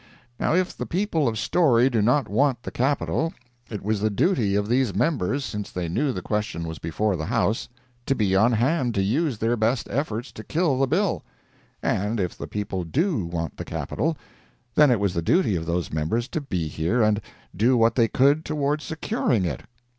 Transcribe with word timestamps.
Now 0.39 0.55
if 0.55 0.75
the 0.75 0.87
people 0.87 1.27
of 1.27 1.37
Storey 1.37 1.87
do 1.87 2.01
not 2.01 2.27
want 2.27 2.63
the 2.63 2.71
Capital, 2.71 3.33
it 3.69 3.83
was 3.83 4.01
the 4.01 4.09
duty 4.09 4.55
of 4.55 4.67
these 4.67 4.95
members, 4.95 5.45
since 5.45 5.69
they 5.69 5.87
knew 5.87 6.11
the 6.11 6.23
question 6.23 6.67
was 6.67 6.79
before 6.79 7.15
the 7.15 7.27
House, 7.27 7.69
to 8.07 8.15
be 8.15 8.35
on 8.35 8.53
hand 8.53 8.95
to 8.95 9.03
use 9.03 9.37
their 9.37 9.55
best 9.55 9.87
efforts 9.91 10.31
to 10.31 10.43
kill 10.43 10.79
the 10.79 10.87
bill—and 10.87 12.19
if 12.19 12.35
the 12.35 12.47
people 12.47 12.83
do 12.83 13.25
want 13.27 13.57
the 13.57 13.63
Capital, 13.77 14.17
then 14.73 14.89
it 14.89 14.99
was 14.99 15.13
the 15.13 15.21
duty 15.21 15.55
of 15.55 15.67
those 15.67 15.93
members 15.93 16.27
to 16.29 16.41
be 16.41 16.67
here 16.67 17.03
and 17.03 17.21
do 17.55 17.77
what 17.77 17.93
they 17.93 18.07
could 18.07 18.43
toward 18.43 18.81
securing 18.81 19.45
it. 19.45 19.61